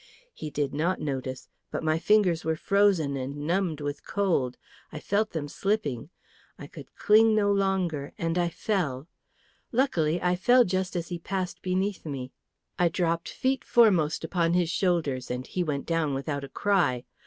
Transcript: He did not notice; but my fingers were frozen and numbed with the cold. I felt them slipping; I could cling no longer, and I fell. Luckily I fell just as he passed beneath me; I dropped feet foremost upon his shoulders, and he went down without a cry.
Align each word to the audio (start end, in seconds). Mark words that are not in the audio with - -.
He 0.33 0.49
did 0.49 0.73
not 0.73 0.99
notice; 0.99 1.47
but 1.69 1.83
my 1.83 1.99
fingers 1.99 2.43
were 2.43 2.55
frozen 2.55 3.15
and 3.15 3.37
numbed 3.45 3.81
with 3.81 3.97
the 3.97 4.01
cold. 4.01 4.57
I 4.91 4.99
felt 4.99 5.29
them 5.29 5.47
slipping; 5.47 6.09
I 6.57 6.65
could 6.65 6.95
cling 6.95 7.35
no 7.35 7.51
longer, 7.51 8.11
and 8.17 8.35
I 8.35 8.49
fell. 8.49 9.07
Luckily 9.71 10.19
I 10.19 10.35
fell 10.35 10.63
just 10.65 10.95
as 10.95 11.09
he 11.09 11.19
passed 11.19 11.61
beneath 11.61 12.03
me; 12.03 12.31
I 12.79 12.89
dropped 12.89 13.29
feet 13.29 13.63
foremost 13.63 14.23
upon 14.23 14.55
his 14.55 14.71
shoulders, 14.71 15.29
and 15.29 15.45
he 15.45 15.63
went 15.63 15.85
down 15.85 16.15
without 16.15 16.43
a 16.43 16.49
cry. 16.49 17.03